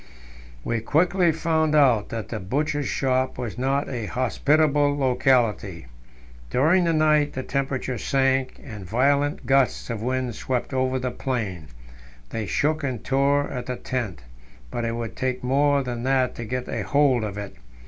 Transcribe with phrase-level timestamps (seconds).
[0.63, 5.85] We quickly found out that the Butcher's Shop was not a hospitable locality.
[6.49, 11.67] During the night the temperature sank, and violent gusts of wind swept over the plain;
[12.31, 14.23] they shook and tore at the tent,
[14.71, 17.55] but it would take more than that to get a hold of it.